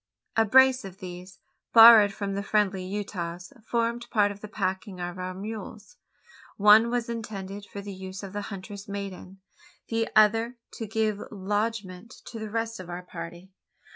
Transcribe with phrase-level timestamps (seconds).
[0.35, 1.37] A brace of these,
[1.73, 5.97] borrowed from the friendly Utahs, formed part of the packing of our mules.
[6.57, 9.41] One was intended for the use of the huntress maiden
[9.89, 13.51] the other to give lodgment to the rest of our party.